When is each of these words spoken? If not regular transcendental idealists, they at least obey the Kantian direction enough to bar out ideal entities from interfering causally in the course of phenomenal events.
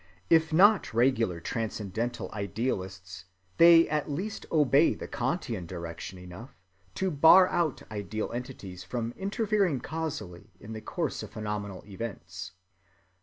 If 0.31 0.51
not 0.51 0.95
regular 0.95 1.39
transcendental 1.39 2.31
idealists, 2.33 3.25
they 3.57 3.87
at 3.87 4.09
least 4.09 4.47
obey 4.51 4.95
the 4.95 5.07
Kantian 5.07 5.67
direction 5.67 6.17
enough 6.17 6.57
to 6.95 7.11
bar 7.11 7.47
out 7.49 7.83
ideal 7.91 8.31
entities 8.31 8.83
from 8.83 9.13
interfering 9.15 9.79
causally 9.79 10.49
in 10.59 10.73
the 10.73 10.81
course 10.81 11.21
of 11.21 11.29
phenomenal 11.29 11.83
events. 11.85 12.53